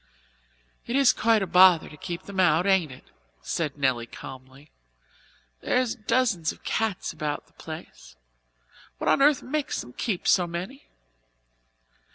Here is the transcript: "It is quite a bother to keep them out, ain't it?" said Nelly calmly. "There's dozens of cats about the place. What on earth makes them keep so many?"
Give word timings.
"It 0.87 0.95
is 0.95 1.13
quite 1.13 1.43
a 1.43 1.45
bother 1.45 1.87
to 1.87 1.95
keep 1.95 2.23
them 2.23 2.39
out, 2.39 2.65
ain't 2.65 2.91
it?" 2.91 3.11
said 3.43 3.77
Nelly 3.77 4.07
calmly. 4.07 4.71
"There's 5.61 5.93
dozens 5.93 6.51
of 6.51 6.63
cats 6.63 7.13
about 7.13 7.45
the 7.45 7.53
place. 7.53 8.15
What 8.97 9.07
on 9.07 9.21
earth 9.21 9.43
makes 9.43 9.79
them 9.81 9.93
keep 9.93 10.27
so 10.27 10.47
many?" 10.47 10.89